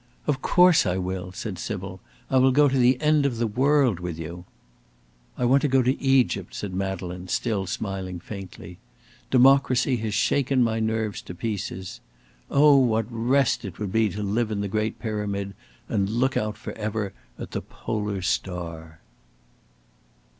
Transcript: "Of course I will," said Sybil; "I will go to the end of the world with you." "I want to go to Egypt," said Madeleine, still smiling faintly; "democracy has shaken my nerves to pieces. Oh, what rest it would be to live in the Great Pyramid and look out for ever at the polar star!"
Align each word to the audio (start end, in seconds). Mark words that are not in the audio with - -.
"Of 0.25 0.41
course 0.41 0.87
I 0.87 0.97
will," 0.97 1.31
said 1.31 1.59
Sybil; 1.59 1.99
"I 2.31 2.39
will 2.39 2.49
go 2.51 2.67
to 2.67 2.75
the 2.75 2.99
end 2.99 3.23
of 3.23 3.37
the 3.37 3.45
world 3.45 3.99
with 3.99 4.17
you." 4.17 4.45
"I 5.37 5.45
want 5.45 5.61
to 5.61 5.67
go 5.67 5.83
to 5.83 6.01
Egypt," 6.01 6.55
said 6.55 6.73
Madeleine, 6.73 7.27
still 7.27 7.67
smiling 7.67 8.19
faintly; 8.19 8.79
"democracy 9.29 9.97
has 9.97 10.15
shaken 10.15 10.63
my 10.63 10.79
nerves 10.79 11.21
to 11.21 11.35
pieces. 11.35 11.99
Oh, 12.49 12.77
what 12.77 13.05
rest 13.11 13.63
it 13.63 13.77
would 13.77 13.91
be 13.91 14.09
to 14.09 14.23
live 14.23 14.49
in 14.49 14.61
the 14.61 14.67
Great 14.67 14.97
Pyramid 14.97 15.53
and 15.87 16.09
look 16.09 16.35
out 16.35 16.57
for 16.57 16.73
ever 16.73 17.13
at 17.37 17.51
the 17.51 17.61
polar 17.61 18.23
star!" 18.23 19.01